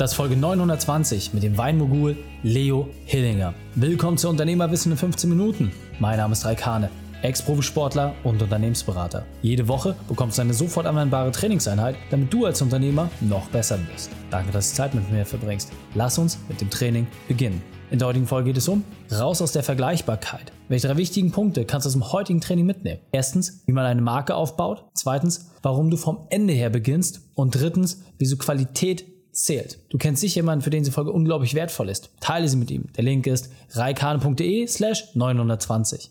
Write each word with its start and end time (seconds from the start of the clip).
Das 0.00 0.12
ist 0.12 0.16
Folge 0.16 0.34
920 0.34 1.34
mit 1.34 1.42
dem 1.42 1.58
Weinmogul 1.58 2.16
Leo 2.42 2.88
Hillinger. 3.04 3.52
Willkommen 3.74 4.16
zu 4.16 4.30
Unternehmerwissen 4.30 4.92
in 4.92 4.96
15 4.96 5.28
Minuten. 5.28 5.72
Mein 5.98 6.16
Name 6.16 6.32
ist 6.32 6.46
Raikane, 6.46 6.88
Ex-Profisportler 7.20 8.14
und 8.24 8.40
Unternehmensberater. 8.40 9.26
Jede 9.42 9.68
Woche 9.68 9.94
bekommst 10.08 10.38
du 10.38 10.40
eine 10.40 10.54
sofort 10.54 10.86
anwendbare 10.86 11.30
Trainingseinheit, 11.32 11.96
damit 12.10 12.32
du 12.32 12.46
als 12.46 12.62
Unternehmer 12.62 13.10
noch 13.20 13.50
besser 13.50 13.78
wirst. 13.92 14.10
Danke, 14.30 14.52
dass 14.52 14.70
du 14.70 14.76
Zeit 14.76 14.94
mit 14.94 15.12
mir 15.12 15.26
verbringst. 15.26 15.70
Lass 15.94 16.16
uns 16.16 16.38
mit 16.48 16.62
dem 16.62 16.70
Training 16.70 17.06
beginnen. 17.28 17.60
In 17.90 17.98
der 17.98 18.08
heutigen 18.08 18.26
Folge 18.26 18.46
geht 18.46 18.56
es 18.56 18.68
um 18.68 18.82
raus 19.12 19.42
aus 19.42 19.52
der 19.52 19.64
Vergleichbarkeit. 19.64 20.50
Welche 20.68 20.88
drei 20.88 20.96
wichtigen 20.96 21.30
Punkte 21.30 21.66
kannst 21.66 21.84
du 21.84 21.88
aus 21.88 21.92
dem 21.92 22.10
heutigen 22.10 22.40
Training 22.40 22.64
mitnehmen? 22.64 23.00
Erstens, 23.12 23.64
wie 23.66 23.72
man 23.72 23.84
eine 23.84 24.00
Marke 24.00 24.34
aufbaut. 24.34 24.86
Zweitens, 24.94 25.50
warum 25.60 25.90
du 25.90 25.98
vom 25.98 26.26
Ende 26.30 26.54
her 26.54 26.70
beginnst. 26.70 27.20
Und 27.34 27.54
drittens, 27.54 28.02
wieso 28.16 28.38
Qualität 28.38 29.04
zählt. 29.44 29.78
Du 29.90 29.98
kennst 29.98 30.20
sicher 30.20 30.36
jemanden, 30.36 30.62
für 30.62 30.70
den 30.70 30.82
diese 30.82 30.92
Folge 30.92 31.12
unglaublich 31.12 31.54
wertvoll 31.54 31.88
ist. 31.88 32.10
Teile 32.20 32.48
sie 32.48 32.56
mit 32.56 32.70
ihm. 32.70 32.84
Der 32.96 33.04
Link 33.04 33.26
ist 33.26 33.52
reikane.de 33.72 34.66
slash 34.66 35.14
920. 35.14 36.10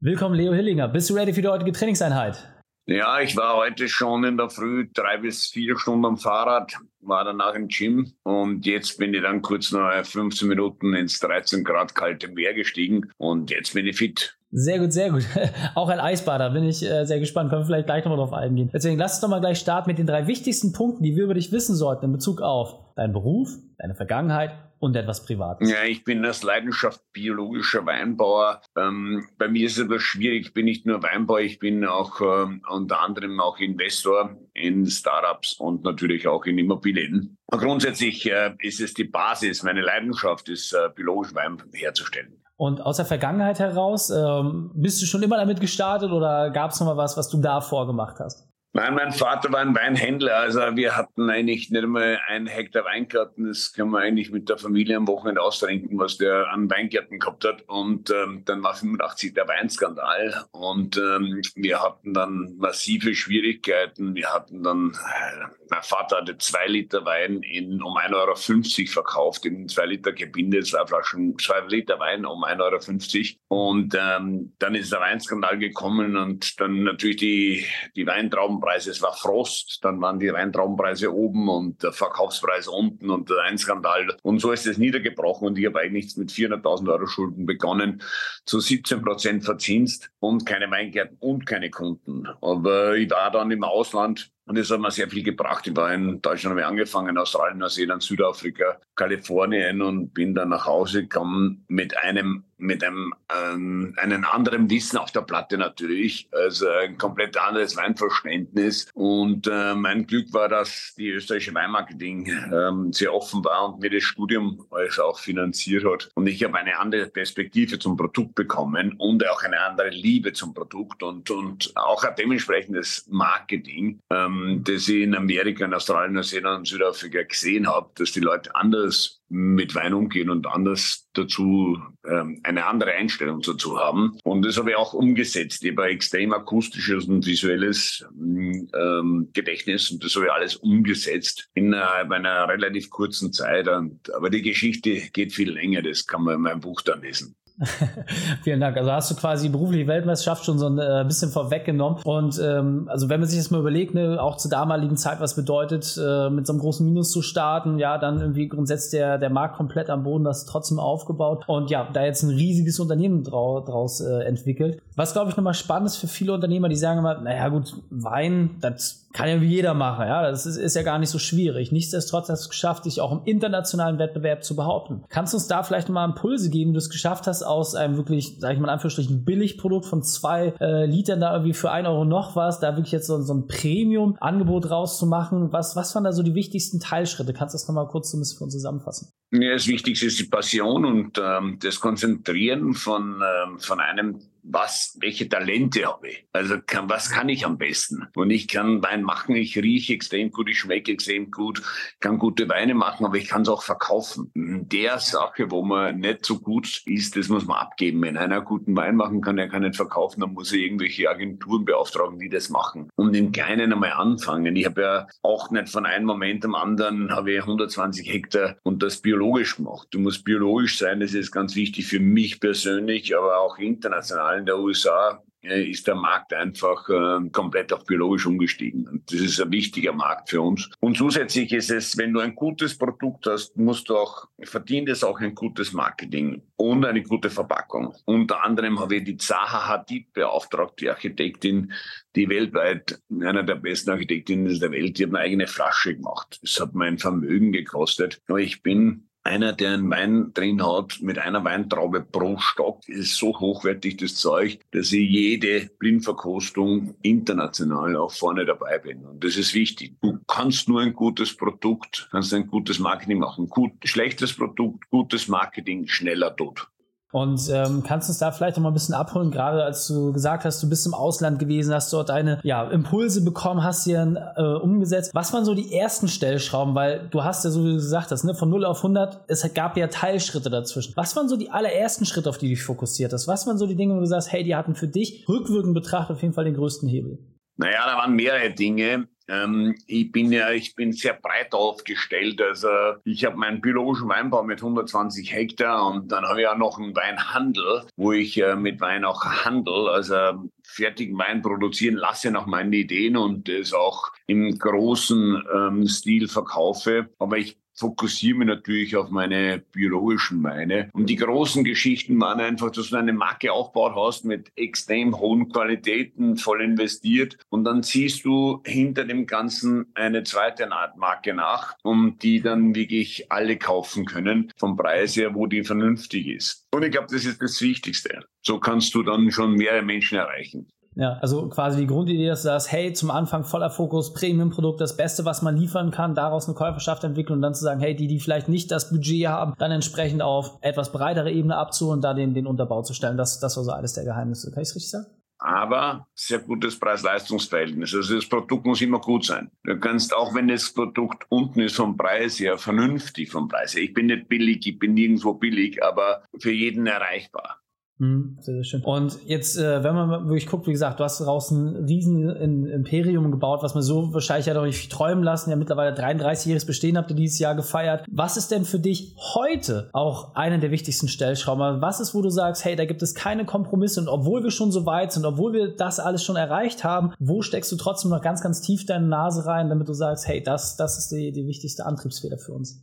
Willkommen 0.00 0.34
Leo 0.34 0.52
Hillinger. 0.52 0.88
Bist 0.88 1.10
du 1.10 1.14
ready 1.14 1.32
für 1.32 1.42
die 1.42 1.48
heutige 1.48 1.72
Trainingseinheit? 1.72 2.46
Ja, 2.86 3.18
ich 3.20 3.34
war 3.34 3.56
heute 3.56 3.88
schon 3.88 4.24
in 4.24 4.36
der 4.36 4.50
Früh 4.50 4.86
drei 4.92 5.16
bis 5.16 5.46
vier 5.46 5.78
Stunden 5.78 6.04
am 6.04 6.18
Fahrrad, 6.18 6.74
war 7.00 7.24
danach 7.24 7.54
im 7.54 7.68
Gym 7.68 8.12
und 8.24 8.66
jetzt 8.66 8.98
bin 8.98 9.14
ich 9.14 9.22
dann 9.22 9.40
kurz 9.40 9.72
noch 9.72 9.90
15 10.04 10.46
Minuten 10.46 10.92
ins 10.92 11.18
13 11.20 11.64
Grad 11.64 11.94
kalte 11.94 12.28
Meer 12.28 12.52
gestiegen 12.52 13.10
und 13.16 13.50
jetzt 13.50 13.72
bin 13.72 13.86
ich 13.86 13.96
fit. 13.96 14.36
Sehr 14.56 14.78
gut, 14.78 14.92
sehr 14.92 15.10
gut. 15.10 15.26
Auch 15.74 15.88
ein 15.88 15.98
Eisbader, 15.98 16.50
bin 16.50 16.62
ich 16.62 16.84
äh, 16.84 17.04
sehr 17.06 17.18
gespannt. 17.18 17.50
Können 17.50 17.62
wir 17.62 17.66
vielleicht 17.66 17.86
gleich 17.86 18.04
nochmal 18.04 18.18
drauf 18.18 18.32
eingehen. 18.32 18.70
Deswegen 18.72 18.96
lass 18.96 19.14
uns 19.14 19.20
doch 19.20 19.28
mal 19.28 19.40
gleich 19.40 19.58
starten 19.58 19.90
mit 19.90 19.98
den 19.98 20.06
drei 20.06 20.28
wichtigsten 20.28 20.72
Punkten, 20.72 21.02
die 21.02 21.16
wir 21.16 21.24
über 21.24 21.34
dich 21.34 21.50
wissen 21.50 21.74
sollten 21.74 22.04
in 22.04 22.12
Bezug 22.12 22.40
auf 22.40 22.94
deinen 22.94 23.12
Beruf, 23.12 23.48
deine 23.78 23.96
Vergangenheit 23.96 24.52
und 24.78 24.94
etwas 24.94 25.24
Privates. 25.26 25.68
Ja, 25.68 25.82
ich 25.82 26.04
bin 26.04 26.24
aus 26.24 26.44
Leidenschaft 26.44 27.00
biologischer 27.12 27.84
Weinbauer. 27.84 28.60
Ähm, 28.78 29.26
bei 29.38 29.48
mir 29.48 29.66
ist 29.66 29.76
es 29.76 29.84
aber 29.86 29.98
schwierig. 29.98 30.46
Ich 30.46 30.54
bin 30.54 30.66
nicht 30.66 30.86
nur 30.86 31.02
Weinbauer, 31.02 31.40
ich 31.40 31.58
bin 31.58 31.84
auch 31.84 32.20
äh, 32.20 32.46
unter 32.70 33.00
anderem 33.00 33.40
auch 33.40 33.58
Investor 33.58 34.36
in 34.52 34.86
Startups 34.86 35.54
und 35.54 35.82
natürlich 35.82 36.28
auch 36.28 36.44
in 36.44 36.58
Immobilien. 36.58 37.38
Grundsätzlich 37.50 38.30
äh, 38.30 38.54
ist 38.60 38.80
es 38.80 38.94
die 38.94 39.04
Basis, 39.04 39.64
meine 39.64 39.80
Leidenschaft 39.80 40.48
ist, 40.48 40.72
äh, 40.74 40.90
biologischen 40.94 41.34
Wein 41.34 41.60
herzustellen. 41.72 42.43
Und 42.56 42.80
aus 42.80 42.96
der 42.96 43.06
Vergangenheit 43.06 43.58
heraus, 43.58 44.10
ähm, 44.10 44.70
bist 44.74 45.02
du 45.02 45.06
schon 45.06 45.22
immer 45.22 45.36
damit 45.36 45.60
gestartet 45.60 46.12
oder 46.12 46.50
gab 46.50 46.70
es 46.70 46.80
noch 46.80 46.86
mal 46.86 46.96
was, 46.96 47.16
was 47.16 47.28
du 47.28 47.40
davor 47.40 47.86
gemacht 47.86 48.20
hast? 48.20 48.48
Nein, 48.76 48.96
mein 48.96 49.12
Vater 49.12 49.52
war 49.52 49.60
ein 49.60 49.72
Weinhändler. 49.72 50.36
Also 50.36 50.58
wir 50.74 50.96
hatten 50.96 51.30
eigentlich 51.30 51.70
nicht 51.70 51.84
einmal 51.84 52.18
einen 52.26 52.48
Hektar 52.48 52.84
Weingarten. 52.84 53.46
Das 53.46 53.72
kann 53.72 53.88
man 53.88 54.02
eigentlich 54.02 54.32
mit 54.32 54.48
der 54.48 54.58
Familie 54.58 54.96
am 54.96 55.06
Wochenende 55.06 55.42
austrinken, 55.42 55.96
was 55.96 56.18
der 56.18 56.50
an 56.50 56.68
Weingärten 56.68 57.20
gehabt 57.20 57.44
hat. 57.44 57.62
Und 57.68 58.10
ähm, 58.10 58.42
dann 58.44 58.64
war 58.64 58.74
85 58.74 59.32
der 59.32 59.46
Weinskandal. 59.46 60.46
Und 60.50 60.96
ähm, 60.96 61.40
wir 61.54 61.80
hatten 61.84 62.14
dann 62.14 62.56
massive 62.56 63.14
Schwierigkeiten. 63.14 64.16
Wir 64.16 64.34
hatten 64.34 64.64
dann, 64.64 64.90
äh, 64.90 65.44
mein 65.70 65.82
Vater 65.84 66.16
hatte 66.16 66.36
zwei 66.38 66.66
Liter 66.66 67.04
Wein 67.04 67.44
in, 67.44 67.80
um 67.80 67.96
1,50 67.96 68.12
Euro 68.16 68.92
verkauft, 68.92 69.46
in 69.46 69.68
zwei 69.68 69.86
Liter 69.86 70.10
Gebinde, 70.10 70.64
zwei 70.64 70.84
Flaschen, 70.84 71.38
zwei 71.38 71.60
Liter 71.68 72.00
Wein 72.00 72.26
um 72.26 72.42
1,50 72.42 73.36
Euro. 73.50 73.68
Und 73.70 73.96
ähm, 73.96 74.52
dann 74.58 74.74
ist 74.74 74.90
der 74.90 74.98
Weinskandal 74.98 75.58
gekommen 75.58 76.16
und 76.16 76.60
dann 76.60 76.82
natürlich 76.82 77.18
die, 77.18 77.66
die 77.94 78.04
Weintrauben 78.08 78.63
Weintraubenpreise. 78.64 78.90
Es 78.90 79.02
war 79.02 79.12
Frost, 79.14 79.78
dann 79.82 80.00
waren 80.00 80.18
die 80.18 80.32
Weintraubenpreise 80.32 81.14
oben 81.14 81.48
und 81.48 81.82
der 81.82 81.92
Verkaufspreis 81.92 82.68
unten 82.68 83.10
und 83.10 83.30
der 83.30 83.42
Einskandal. 83.42 84.16
Und 84.22 84.40
so 84.40 84.52
ist 84.52 84.66
es 84.66 84.78
niedergebrochen 84.78 85.48
und 85.48 85.58
ich 85.58 85.66
habe 85.66 85.80
eigentlich 85.80 86.16
mit 86.16 86.30
400.000 86.30 86.90
Euro 86.90 87.06
Schulden 87.06 87.46
begonnen, 87.46 88.02
zu 88.44 88.60
17 88.60 89.02
Prozent 89.02 89.44
verzinst 89.44 90.10
und 90.18 90.46
keine 90.46 90.70
Weingärten 90.70 91.16
und 91.20 91.46
keine 91.46 91.70
Kunden. 91.70 92.26
Aber 92.40 92.96
ich 92.96 93.10
war 93.10 93.30
dann 93.30 93.50
im 93.50 93.64
Ausland 93.64 94.30
und 94.46 94.58
das 94.58 94.70
hat 94.70 94.80
mir 94.80 94.90
sehr 94.90 95.08
viel 95.08 95.22
gebracht. 95.22 95.66
Ich 95.66 95.76
war 95.76 95.92
in 95.92 96.20
Deutschland, 96.20 96.52
habe 96.52 96.60
ich 96.60 96.66
angefangen, 96.66 97.16
Australien, 97.16 97.58
Neuseeland, 97.58 98.02
Südafrika, 98.02 98.78
Kalifornien 98.94 99.80
und 99.80 100.12
bin 100.12 100.34
dann 100.34 100.50
nach 100.50 100.66
Hause 100.66 101.02
gekommen 101.02 101.64
mit 101.68 101.96
einem 101.96 102.44
mit 102.64 102.82
einem, 102.82 103.12
ähm, 103.34 103.94
einem 103.96 104.24
anderen 104.24 104.70
Wissen 104.70 104.96
auf 104.98 105.12
der 105.12 105.22
Platte 105.22 105.58
natürlich, 105.58 106.28
also 106.32 106.68
ein 106.68 106.96
komplett 106.98 107.36
anderes 107.36 107.76
Weinverständnis. 107.76 108.88
Und 108.94 109.46
äh, 109.46 109.74
mein 109.74 110.06
Glück 110.06 110.32
war, 110.32 110.48
dass 110.48 110.94
die 110.96 111.10
österreichische 111.10 111.54
Weinmarketing 111.54 112.32
ähm, 112.52 112.92
sehr 112.92 113.12
offen 113.12 113.44
war 113.44 113.74
und 113.74 113.80
mir 113.80 113.90
das 113.90 114.02
Studium 114.02 114.64
also 114.70 115.04
auch 115.04 115.18
finanziert 115.18 115.84
hat. 115.84 116.10
Und 116.14 116.26
ich 116.26 116.42
habe 116.42 116.56
eine 116.56 116.78
andere 116.78 117.06
Perspektive 117.06 117.78
zum 117.78 117.96
Produkt 117.96 118.34
bekommen 118.34 118.94
und 118.98 119.28
auch 119.28 119.42
eine 119.42 119.60
andere 119.60 119.90
Liebe 119.90 120.32
zum 120.32 120.54
Produkt 120.54 121.02
und, 121.02 121.30
und 121.30 121.72
auch 121.76 122.04
ein 122.04 122.14
dementsprechendes 122.16 123.06
Marketing, 123.08 124.00
ähm, 124.10 124.33
das 124.62 124.88
ich 124.88 125.02
in 125.02 125.14
Amerika, 125.14 125.64
in 125.64 125.74
Australien, 125.74 126.14
Neuseeland 126.14 126.58
und 126.58 126.68
Südafrika 126.68 127.22
gesehen 127.22 127.66
habe, 127.66 127.90
dass 127.96 128.12
die 128.12 128.20
Leute 128.20 128.54
anders 128.54 129.22
mit 129.28 129.74
Wein 129.74 129.94
umgehen 129.94 130.30
und 130.30 130.46
anders 130.46 131.08
dazu 131.12 131.78
ähm, 132.06 132.40
eine 132.44 132.66
andere 132.66 132.92
Einstellung 132.92 133.40
dazu 133.40 133.78
haben. 133.78 134.16
Und 134.22 134.44
das 134.44 134.56
habe 134.56 134.70
ich 134.70 134.76
auch 134.76 134.94
umgesetzt. 134.94 135.64
Ich 135.64 135.72
habe 135.72 135.84
ein 135.84 135.90
extrem 135.90 136.32
akustisches 136.32 137.06
und 137.06 137.26
visuelles 137.26 138.06
ähm, 138.16 139.30
Gedächtnis 139.32 139.90
und 139.90 140.04
das 140.04 140.14
habe 140.14 140.26
ich 140.26 140.32
alles 140.32 140.56
umgesetzt 140.56 141.48
innerhalb 141.54 142.10
einer 142.10 142.48
relativ 142.48 142.90
kurzen 142.90 143.32
Zeit. 143.32 143.66
Und, 143.68 144.14
aber 144.14 144.30
die 144.30 144.42
Geschichte 144.42 145.10
geht 145.12 145.32
viel 145.32 145.50
länger, 145.50 145.82
das 145.82 146.06
kann 146.06 146.22
man 146.22 146.36
in 146.36 146.40
meinem 146.42 146.60
Buch 146.60 146.80
dann 146.82 147.02
lesen. 147.02 147.34
Vielen 148.42 148.60
Dank. 148.60 148.76
Also 148.76 148.90
hast 148.90 149.10
du 149.10 149.14
quasi 149.14 149.48
berufliche 149.48 149.86
Weltmeisterschaft 149.86 150.44
schon 150.44 150.58
so 150.58 150.66
ein 150.66 150.78
äh, 150.78 151.04
bisschen 151.06 151.30
vorweggenommen. 151.30 152.00
Und 152.04 152.40
ähm, 152.42 152.88
also 152.90 153.08
wenn 153.08 153.20
man 153.20 153.28
sich 153.28 153.38
das 153.38 153.50
mal 153.50 153.60
überlegt, 153.60 153.94
ne, 153.94 154.20
auch 154.20 154.36
zur 154.36 154.50
damaligen 154.50 154.96
Zeit, 154.96 155.20
was 155.20 155.36
bedeutet, 155.36 155.96
äh, 155.96 156.30
mit 156.30 156.46
so 156.46 156.52
einem 156.52 156.60
großen 156.60 156.84
Minus 156.84 157.12
zu 157.12 157.22
starten, 157.22 157.78
ja, 157.78 157.96
dann 157.98 158.20
irgendwie 158.20 158.48
grundsätzlich 158.48 158.98
der, 158.98 159.18
der 159.18 159.30
Markt 159.30 159.56
komplett 159.56 159.88
am 159.88 160.02
Boden, 160.02 160.24
das 160.24 160.46
trotzdem 160.46 160.80
aufgebaut 160.80 161.44
und 161.46 161.70
ja, 161.70 161.88
da 161.92 162.04
jetzt 162.04 162.24
ein 162.24 162.30
riesiges 162.30 162.80
Unternehmen 162.80 163.22
drau 163.22 163.60
draus 163.60 164.00
äh, 164.00 164.24
entwickelt. 164.24 164.82
Was 164.96 165.12
glaube 165.12 165.30
ich 165.30 165.36
nochmal 165.36 165.54
spannend 165.54 165.86
ist 165.86 165.96
für 165.96 166.08
viele 166.08 166.32
Unternehmer, 166.32 166.68
die 166.68 166.76
sagen 166.76 166.98
immer, 166.98 167.20
naja 167.20 167.48
gut, 167.48 167.74
Wein, 167.90 168.56
das 168.60 169.03
kann 169.14 169.28
ja 169.28 169.40
wie 169.40 169.46
jeder 169.46 169.74
machen, 169.74 170.06
ja, 170.08 170.28
das 170.28 170.44
ist, 170.44 170.56
ist 170.56 170.74
ja 170.74 170.82
gar 170.82 170.98
nicht 170.98 171.08
so 171.08 171.20
schwierig. 171.20 171.70
Nichtsdestotrotz 171.70 172.28
hast 172.28 172.40
du 172.40 172.46
es 172.46 172.50
geschafft, 172.50 172.84
dich 172.84 173.00
auch 173.00 173.12
im 173.12 173.20
internationalen 173.24 173.98
Wettbewerb 173.98 174.42
zu 174.42 174.56
behaupten. 174.56 175.04
Kannst 175.08 175.32
du 175.32 175.36
uns 175.36 175.46
da 175.46 175.62
vielleicht 175.62 175.88
nochmal 175.88 176.08
Impulse 176.08 176.50
geben, 176.50 176.72
du 176.72 176.78
es 176.78 176.90
geschafft 176.90 177.28
hast, 177.28 177.44
aus 177.44 177.76
einem 177.76 177.96
wirklich, 177.96 178.36
sag 178.40 178.52
ich 178.52 178.58
mal 178.58 178.66
in 178.66 178.72
Anführungsstrichen, 178.72 179.24
Billigprodukt 179.24 179.86
von 179.86 180.02
zwei 180.02 180.52
äh, 180.60 180.84
Litern 180.86 181.20
da 181.20 181.32
irgendwie 181.32 181.54
für 181.54 181.70
ein 181.70 181.86
Euro 181.86 182.04
noch 182.04 182.34
was, 182.34 182.58
da 182.58 182.76
wirklich 182.76 182.90
jetzt 182.90 183.06
so, 183.06 183.20
so 183.22 183.34
ein 183.34 183.46
Premium-Angebot 183.46 184.68
rauszumachen. 184.68 185.52
Was, 185.52 185.76
was 185.76 185.94
waren 185.94 186.02
da 186.02 186.12
so 186.12 186.24
die 186.24 186.34
wichtigsten 186.34 186.80
Teilschritte? 186.80 187.32
Kannst 187.32 187.54
du 187.54 187.56
das 187.56 187.68
nochmal 187.68 187.86
kurz 187.86 188.10
so 188.10 188.16
ein 188.16 188.20
bisschen 188.20 188.38
für 188.38 188.44
uns 188.44 188.54
zusammenfassen? 188.54 189.12
Ja, 189.30 189.52
das 189.52 189.68
Wichtigste 189.68 190.06
ist 190.06 190.18
die 190.18 190.24
Passion 190.24 190.84
und 190.84 191.20
ähm, 191.22 191.58
das 191.62 191.78
Konzentrieren 191.78 192.74
von, 192.74 193.22
ähm, 193.22 193.60
von 193.60 193.78
einem 193.78 194.18
was, 194.44 194.96
welche 195.00 195.28
Talente 195.28 195.86
habe 195.86 196.08
ich? 196.08 196.26
Also 196.32 196.56
kann, 196.64 196.88
was 196.88 197.10
kann 197.10 197.28
ich 197.28 197.46
am 197.46 197.58
besten? 197.58 198.06
Und 198.14 198.30
ich 198.30 198.46
kann 198.46 198.82
Wein 198.82 199.02
machen, 199.02 199.34
ich 199.34 199.56
rieche 199.56 199.94
extrem 199.94 200.30
gut, 200.30 200.50
ich 200.50 200.58
schmecke 200.58 200.92
extrem 200.92 201.30
gut, 201.30 201.62
kann 202.00 202.18
gute 202.18 202.48
Weine 202.48 202.74
machen, 202.74 203.06
aber 203.06 203.16
ich 203.16 203.28
kann 203.28 203.42
es 203.42 203.48
auch 203.48 203.62
verkaufen. 203.62 204.30
Der 204.34 204.98
Sache, 204.98 205.50
wo 205.50 205.62
man 205.62 205.98
nicht 205.98 206.26
so 206.26 206.38
gut 206.38 206.82
ist, 206.84 207.16
das 207.16 207.28
muss 207.28 207.46
man 207.46 207.58
abgeben. 207.58 208.02
Wenn 208.02 208.18
einer 208.18 208.42
guten 208.42 208.76
Wein 208.76 208.96
machen 208.96 209.22
kann, 209.22 209.38
er 209.38 209.48
kann 209.48 209.62
nicht 209.62 209.76
verkaufen, 209.76 210.20
dann 210.20 210.34
muss 210.34 210.52
er 210.52 210.58
irgendwelche 210.58 211.08
Agenturen 211.08 211.64
beauftragen, 211.64 212.18
die 212.18 212.28
das 212.28 212.50
machen. 212.50 212.90
Und 212.96 213.14
im 213.14 213.32
Kleinen 213.32 213.72
einmal 213.72 213.92
anfangen. 213.92 214.56
Ich 214.56 214.66
habe 214.66 214.82
ja 214.82 215.06
auch 215.22 215.50
nicht 215.50 215.70
von 215.70 215.86
einem 215.86 216.06
Moment 216.06 216.44
am 216.44 216.54
anderen 216.54 217.10
habe 217.10 217.32
ich 217.32 217.40
120 217.40 218.12
Hektar 218.12 218.56
und 218.62 218.82
das 218.82 218.98
biologisch 218.98 219.56
gemacht. 219.56 219.88
Du 219.90 219.98
musst 219.98 220.24
biologisch 220.24 220.78
sein, 220.78 221.00
das 221.00 221.14
ist 221.14 221.32
ganz 221.32 221.56
wichtig 221.56 221.86
für 221.86 222.00
mich 222.00 222.40
persönlich, 222.40 223.16
aber 223.16 223.38
auch 223.38 223.58
international 223.58 224.33
in 224.38 224.46
den 224.46 224.56
USA 224.56 225.22
äh, 225.44 225.70
ist 225.70 225.86
der 225.86 225.94
Markt 225.94 226.32
einfach 226.32 226.88
äh, 226.88 227.28
komplett 227.30 227.72
auf 227.72 227.84
biologisch 227.84 228.26
umgestiegen. 228.26 228.88
Und 228.88 229.12
das 229.12 229.20
ist 229.20 229.40
ein 229.40 229.52
wichtiger 229.52 229.92
Markt 229.92 230.30
für 230.30 230.40
uns. 230.40 230.70
Und 230.80 230.96
zusätzlich 230.96 231.52
ist 231.52 231.70
es, 231.70 231.98
wenn 231.98 232.12
du 232.12 232.20
ein 232.20 232.34
gutes 232.34 232.76
Produkt 232.78 233.26
hast, 233.26 233.56
musst 233.56 233.88
du 233.88 233.96
auch, 233.96 234.28
verdient 234.42 234.88
es 234.88 235.04
auch 235.04 235.20
ein 235.20 235.34
gutes 235.34 235.72
Marketing 235.72 236.42
und 236.56 236.84
eine 236.84 237.02
gute 237.02 237.28
Verpackung. 237.30 237.94
Unter 238.06 238.42
anderem 238.42 238.80
habe 238.80 238.96
ich 238.96 239.04
die 239.04 239.16
Zaha 239.16 239.68
Hadid 239.68 240.12
beauftragt, 240.12 240.80
die 240.80 240.88
Architektin, 240.88 241.72
die 242.16 242.28
weltweit 242.28 242.98
einer 243.10 243.42
der 243.42 243.56
besten 243.56 243.90
Architektinnen 243.90 244.58
der 244.58 244.70
Welt, 244.70 244.98
die 244.98 245.04
hat 245.04 245.10
eine 245.10 245.18
eigene 245.18 245.46
Flasche 245.46 245.94
gemacht. 245.94 246.38
Das 246.42 246.58
hat 246.60 246.74
mein 246.74 246.98
Vermögen 246.98 247.52
gekostet. 247.52 248.22
Aber 248.28 248.40
ich 248.40 248.62
bin 248.62 249.08
einer, 249.24 249.52
der 249.52 249.72
einen 249.72 249.90
Wein 249.90 250.32
drin 250.34 250.64
hat, 250.64 251.00
mit 251.00 251.18
einer 251.18 251.42
Weintraube 251.44 252.02
pro 252.02 252.38
Stock, 252.38 252.88
ist 252.88 253.16
so 253.16 253.38
hochwertig 253.38 253.96
das 253.96 254.16
Zeug, 254.16 254.58
dass 254.70 254.92
ich 254.92 255.08
jede 255.08 255.70
Blindverkostung 255.78 256.94
international 257.02 257.96
auch 257.96 258.12
vorne 258.12 258.44
dabei 258.44 258.78
bin. 258.78 259.04
Und 259.04 259.24
das 259.24 259.36
ist 259.36 259.54
wichtig. 259.54 259.94
Du 260.00 260.18
kannst 260.26 260.68
nur 260.68 260.82
ein 260.82 260.92
gutes 260.92 261.34
Produkt, 261.34 262.08
kannst 262.10 262.34
ein 262.34 262.46
gutes 262.46 262.78
Marketing 262.78 263.18
machen. 263.18 263.48
Gut, 263.48 263.72
schlechtes 263.84 264.34
Produkt, 264.34 264.88
gutes 264.90 265.28
Marketing, 265.28 265.88
schneller 265.88 266.36
tot. 266.36 266.68
Und 267.14 267.48
ähm, 267.48 267.84
kannst 267.86 268.08
du 268.08 268.10
uns 268.10 268.18
da 268.18 268.32
vielleicht 268.32 268.56
noch 268.56 268.64
mal 268.64 268.70
ein 268.70 268.74
bisschen 268.74 268.96
abholen, 268.96 269.30
gerade 269.30 269.62
als 269.62 269.86
du 269.86 270.12
gesagt 270.12 270.44
hast, 270.44 270.60
du 270.60 270.68
bist 270.68 270.84
im 270.84 270.94
Ausland 270.94 271.38
gewesen, 271.38 271.72
hast 271.72 271.92
dort 271.92 272.08
deine 272.08 272.40
ja, 272.42 272.68
Impulse 272.68 273.22
bekommen, 273.22 273.62
hast 273.62 273.84
hier 273.84 274.34
äh, 274.36 274.42
umgesetzt. 274.42 275.12
Was 275.14 275.32
waren 275.32 275.44
so 275.44 275.54
die 275.54 275.72
ersten 275.72 276.08
Stellschrauben? 276.08 276.74
Weil 276.74 277.06
du 277.12 277.22
hast 277.22 277.44
ja 277.44 277.52
so 277.52 277.62
wie 277.62 277.68
du 277.68 277.74
gesagt 277.74 278.10
hast, 278.10 278.24
ne, 278.24 278.34
von 278.34 278.50
0 278.50 278.64
auf 278.64 278.78
100, 278.78 279.26
es 279.28 279.54
gab 279.54 279.76
ja 279.76 279.86
Teilschritte 279.86 280.50
dazwischen. 280.50 280.96
Was 280.96 281.14
waren 281.14 281.28
so 281.28 281.36
die 281.36 281.50
allerersten 281.50 282.04
Schritte, 282.04 282.28
auf 282.28 282.38
die 282.38 282.48
du 282.48 282.54
dich 282.56 282.64
fokussiert 282.64 283.12
hast? 283.12 283.28
Was 283.28 283.46
waren 283.46 283.58
so 283.58 283.68
die 283.68 283.76
Dinge, 283.76 283.94
wo 283.94 284.00
du 284.00 284.06
sagst, 284.06 284.32
hey, 284.32 284.42
die 284.42 284.56
hatten 284.56 284.74
für 284.74 284.88
dich 284.88 285.24
rückwirkend 285.28 285.72
betrachtet 285.72 286.16
auf 286.16 286.22
jeden 286.22 286.34
Fall 286.34 286.46
den 286.46 286.56
größten 286.56 286.88
Hebel? 286.88 287.20
Naja, 287.56 287.86
da 287.86 287.96
waren 287.96 288.16
mehrere 288.16 288.50
Dinge. 288.52 289.06
Ähm, 289.28 289.74
ich 289.86 290.12
bin 290.12 290.32
ja, 290.32 290.50
ich 290.50 290.74
bin 290.74 290.92
sehr 290.92 291.14
breit 291.14 291.54
aufgestellt. 291.54 292.40
Also 292.40 292.68
ich 293.04 293.24
habe 293.24 293.36
meinen 293.36 293.60
biologischen 293.60 294.08
Weinbau 294.08 294.42
mit 294.42 294.60
120 294.60 295.32
Hektar 295.32 295.86
und 295.86 296.12
dann 296.12 296.24
habe 296.26 296.42
ich 296.42 296.48
auch 296.48 296.56
noch 296.56 296.78
einen 296.78 296.94
Weinhandel, 296.94 297.86
wo 297.96 298.12
ich 298.12 298.40
äh, 298.40 298.56
mit 298.56 298.80
Wein 298.80 299.04
auch 299.04 299.24
handel, 299.24 299.88
also 299.88 300.48
fertigen 300.62 301.18
Wein 301.18 301.42
produzieren 301.42 301.96
lasse 301.96 302.30
nach 302.30 302.46
meinen 302.46 302.72
Ideen 302.72 303.16
und 303.16 303.48
es 303.48 303.72
auch 303.72 304.12
im 304.26 304.58
großen 304.58 305.42
ähm, 305.54 305.86
Stil 305.86 306.28
verkaufe. 306.28 307.08
Aber 307.18 307.38
ich 307.38 307.58
fokussiere 307.74 308.38
mich 308.38 308.48
natürlich 308.48 308.96
auf 308.96 309.10
meine 309.10 309.58
biologischen 309.72 310.42
Weine. 310.42 310.90
Und 310.92 311.10
die 311.10 311.16
großen 311.16 311.64
Geschichten 311.64 312.20
waren 312.20 312.40
einfach, 312.40 312.70
dass 312.70 312.90
du 312.90 312.96
eine 312.96 313.12
Marke 313.12 313.52
aufgebaut 313.52 313.94
hast 313.96 314.24
mit 314.24 314.50
extrem 314.56 315.18
hohen 315.18 315.50
Qualitäten, 315.50 316.36
voll 316.36 316.62
investiert. 316.62 317.36
Und 317.48 317.64
dann 317.64 317.82
ziehst 317.82 318.24
du 318.24 318.62
hinter 318.64 319.04
dem 319.04 319.26
Ganzen 319.26 319.86
eine 319.94 320.22
zweite 320.22 320.68
Marke 320.96 321.34
nach, 321.34 321.76
um 321.82 322.18
die 322.18 322.40
dann 322.40 322.74
wirklich 322.74 323.30
alle 323.30 323.56
kaufen 323.56 324.04
können, 324.04 324.52
vom 324.56 324.76
Preis 324.76 325.16
her, 325.16 325.34
wo 325.34 325.46
die 325.46 325.64
vernünftig 325.64 326.26
ist. 326.28 326.66
Und 326.72 326.84
ich 326.84 326.92
glaube, 326.92 327.08
das 327.10 327.24
ist 327.24 327.40
das 327.40 327.60
Wichtigste. 327.60 328.24
So 328.42 328.58
kannst 328.58 328.94
du 328.94 329.02
dann 329.02 329.30
schon 329.30 329.54
mehrere 329.54 329.82
Menschen 329.82 330.18
erreichen. 330.18 330.68
Ja, 330.96 331.18
also 331.20 331.48
quasi 331.48 331.80
die 331.80 331.86
Grundidee, 331.86 332.28
dass 332.28 332.42
du 332.42 332.48
sagst, 332.48 332.70
hey, 332.70 332.92
zum 332.92 333.10
Anfang 333.10 333.44
voller 333.44 333.70
Fokus, 333.70 334.12
Premium-Produkt, 334.12 334.80
das 334.80 334.96
Beste, 334.96 335.24
was 335.24 335.42
man 335.42 335.56
liefern 335.56 335.90
kann, 335.90 336.14
daraus 336.14 336.46
eine 336.46 336.54
Käuferschaft 336.54 337.02
entwickeln 337.02 337.36
und 337.36 337.42
dann 337.42 337.54
zu 337.54 337.64
sagen, 337.64 337.80
hey, 337.80 337.96
die, 337.96 338.06
die 338.06 338.20
vielleicht 338.20 338.48
nicht 338.48 338.70
das 338.70 338.90
Budget 338.90 339.26
haben, 339.26 339.54
dann 339.58 339.72
entsprechend 339.72 340.22
auf 340.22 340.58
etwas 340.60 340.92
breitere 340.92 341.32
Ebene 341.32 341.56
abzuholen 341.56 341.98
und 341.98 342.02
da 342.02 342.14
den, 342.14 342.34
den 342.34 342.46
Unterbau 342.46 342.82
zu 342.82 342.94
stellen. 342.94 343.16
Das, 343.16 343.40
das 343.40 343.56
war 343.56 343.64
so 343.64 343.72
alles 343.72 343.94
der 343.94 344.04
Geheimnisse. 344.04 344.52
Kann 344.52 344.62
ich 344.62 344.68
es 344.68 344.76
richtig 344.76 344.90
sagen? 344.90 345.06
aber 345.44 346.08
sehr 346.14 346.38
gutes 346.38 346.78
Preis-Leistungs-Verhältnis. 346.78 347.94
Also 347.94 348.14
das 348.14 348.26
Produkt 348.26 348.64
muss 348.64 348.80
immer 348.80 348.98
gut 348.98 349.26
sein. 349.26 349.50
Du 349.64 349.78
kannst, 349.78 350.14
auch 350.14 350.34
wenn 350.34 350.48
das 350.48 350.72
Produkt 350.72 351.26
unten 351.28 351.60
ist 351.60 351.76
vom 351.76 351.98
Preis 351.98 352.40
her, 352.40 352.56
vernünftig 352.56 353.30
vom 353.30 353.48
Preis 353.48 353.74
her. 353.74 353.82
Ich 353.82 353.92
bin 353.92 354.06
nicht 354.06 354.28
billig, 354.28 354.66
ich 354.66 354.78
bin 354.78 354.94
nirgendwo 354.94 355.34
billig, 355.34 355.84
aber 355.84 356.24
für 356.38 356.50
jeden 356.50 356.86
erreichbar. 356.86 357.60
Mhm, 357.98 358.38
sehr, 358.40 358.54
sehr 358.56 358.64
schön. 358.64 358.82
Und 358.82 359.18
jetzt, 359.24 359.56
äh, 359.56 359.84
wenn 359.84 359.94
man 359.94 360.26
wirklich 360.26 360.48
guckt, 360.48 360.66
wie 360.66 360.72
gesagt, 360.72 360.98
du 360.98 361.04
hast 361.04 361.20
draußen 361.20 361.76
ein 361.76 361.84
riesen 361.84 362.28
Imperium 362.28 363.30
gebaut, 363.30 363.62
was 363.62 363.74
man 363.74 363.84
so 363.84 364.12
wahrscheinlich 364.12 364.46
ja 364.46 364.54
noch 364.54 364.64
nicht 364.64 364.90
träumen 364.90 365.22
lassen. 365.22 365.50
Ja, 365.50 365.56
mittlerweile 365.56 365.94
33-jähriges 365.94 366.66
Bestehen 366.66 366.98
habt 366.98 367.10
ihr 367.10 367.16
dieses 367.16 367.38
Jahr 367.38 367.54
gefeiert. 367.54 368.04
Was 368.10 368.36
ist 368.36 368.50
denn 368.50 368.64
für 368.64 368.80
dich 368.80 369.14
heute 369.34 369.90
auch 369.92 370.34
einer 370.34 370.58
der 370.58 370.72
wichtigsten 370.72 371.06
Stellschrauben? 371.06 371.80
Was 371.80 372.00
ist, 372.00 372.16
wo 372.16 372.22
du 372.22 372.30
sagst, 372.30 372.64
hey, 372.64 372.74
da 372.74 372.84
gibt 372.84 373.02
es 373.02 373.14
keine 373.14 373.44
Kompromisse 373.44 374.00
und 374.00 374.08
obwohl 374.08 374.42
wir 374.42 374.50
schon 374.50 374.72
so 374.72 374.86
weit 374.86 375.12
sind, 375.12 375.24
obwohl 375.24 375.52
wir 375.52 375.76
das 375.76 376.00
alles 376.00 376.24
schon 376.24 376.36
erreicht 376.36 376.82
haben, 376.82 377.12
wo 377.20 377.42
steckst 377.42 377.70
du 377.70 377.76
trotzdem 377.76 378.10
noch 378.10 378.22
ganz, 378.22 378.42
ganz 378.42 378.60
tief 378.60 378.86
deine 378.86 379.06
Nase 379.06 379.46
rein, 379.46 379.68
damit 379.68 379.88
du 379.88 379.92
sagst, 379.92 380.26
hey, 380.26 380.42
das, 380.42 380.76
das 380.76 380.98
ist 380.98 381.12
die, 381.12 381.30
die 381.30 381.46
wichtigste 381.46 381.86
Antriebsfeder 381.86 382.38
für 382.38 382.54
uns? 382.54 382.82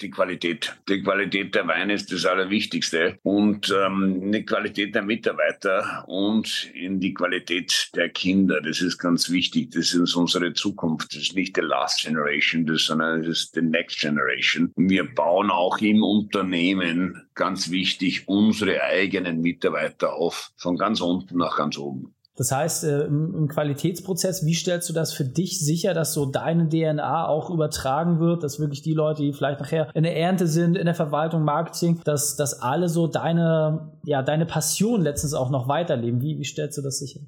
Die 0.00 0.10
Qualität. 0.10 0.76
Die 0.88 1.02
Qualität 1.02 1.54
der 1.54 1.66
Weine 1.66 1.94
ist 1.94 2.12
das 2.12 2.26
Allerwichtigste 2.26 3.18
und 3.22 3.74
ähm, 3.76 4.32
die 4.32 4.44
Qualität 4.44 4.94
der 4.94 5.02
Mitarbeiter 5.02 6.04
und 6.08 6.70
in 6.74 7.00
die 7.00 7.14
Qualität 7.14 7.90
der 7.94 8.08
Kinder. 8.08 8.60
Das 8.60 8.80
ist 8.80 8.98
ganz 8.98 9.30
wichtig. 9.30 9.70
Das 9.70 9.94
ist 9.94 10.14
unsere 10.14 10.52
Zukunft. 10.52 11.14
Das 11.14 11.22
ist 11.22 11.36
nicht 11.36 11.56
die 11.56 11.60
Last 11.60 12.02
Generation, 12.04 12.66
das, 12.66 12.84
sondern 12.84 13.22
das 13.22 13.28
ist 13.28 13.56
die 13.56 13.62
Next 13.62 14.00
Generation. 14.00 14.72
Wir 14.76 15.04
bauen 15.04 15.50
auch 15.50 15.78
im 15.78 16.02
Unternehmen 16.02 17.22
ganz 17.34 17.70
wichtig 17.70 18.28
unsere 18.28 18.82
eigenen 18.82 19.40
Mitarbeiter 19.40 20.14
auf, 20.14 20.50
von 20.56 20.76
ganz 20.76 21.00
unten 21.00 21.38
nach 21.38 21.56
ganz 21.56 21.78
oben. 21.78 22.13
Das 22.36 22.50
heißt, 22.50 22.84
äh, 22.84 23.04
im 23.04 23.46
Qualitätsprozess, 23.48 24.44
wie 24.44 24.54
stellst 24.54 24.88
du 24.88 24.92
das 24.92 25.12
für 25.12 25.24
dich 25.24 25.60
sicher, 25.60 25.94
dass 25.94 26.12
so 26.12 26.26
deine 26.26 26.68
DNA 26.68 27.28
auch 27.28 27.48
übertragen 27.50 28.18
wird, 28.18 28.42
dass 28.42 28.58
wirklich 28.58 28.82
die 28.82 28.92
Leute, 28.92 29.22
die 29.22 29.32
vielleicht 29.32 29.60
nachher 29.60 29.88
in 29.94 30.02
der 30.02 30.16
Ernte 30.16 30.48
sind, 30.48 30.76
in 30.76 30.86
der 30.86 30.94
Verwaltung, 30.94 31.44
Marketing, 31.44 32.00
dass, 32.04 32.34
dass 32.34 32.60
alle 32.60 32.88
so 32.88 33.06
deine, 33.06 33.92
ja, 34.04 34.22
deine 34.22 34.46
Passion 34.46 35.02
letztens 35.02 35.34
auch 35.34 35.50
noch 35.50 35.68
weiterleben? 35.68 36.20
Wie, 36.22 36.38
wie 36.38 36.44
stellst 36.44 36.76
du 36.76 36.82
das 36.82 36.98
sicher? 36.98 37.20